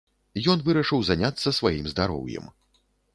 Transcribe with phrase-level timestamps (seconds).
[0.53, 2.49] Ён вырашыў заняцца сваім здароўем.